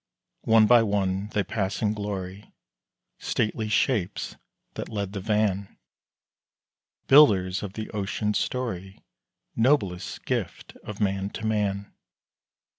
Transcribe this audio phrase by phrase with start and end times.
[0.45, 2.55] One by one they pass in glory
[3.19, 4.35] Stately shapes
[4.73, 5.77] that led the van
[7.05, 9.03] Builders of the ocean's story,
[9.55, 11.93] Noblest gift of man to man.